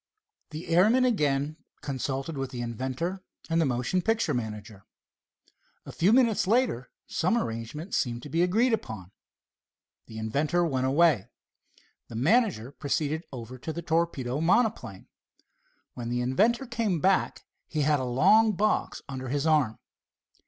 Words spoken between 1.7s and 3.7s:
consulted with the inventor and the